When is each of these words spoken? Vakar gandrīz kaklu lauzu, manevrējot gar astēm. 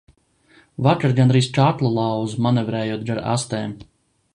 Vakar 0.87 1.13
gandrīz 1.19 1.51
kaklu 1.59 1.93
lauzu, 1.99 2.43
manevrējot 2.49 3.09
gar 3.13 3.23
astēm. 3.37 3.81